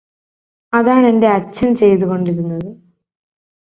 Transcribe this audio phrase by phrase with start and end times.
[0.73, 2.69] അതാണെന്റെ അച്ഛന് ചെയ്തു കൊണ്ടിരുന്നത്